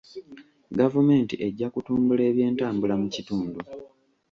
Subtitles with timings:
[0.79, 3.59] Gavumenti ejja kutumbula ebyentambula mu kitundu.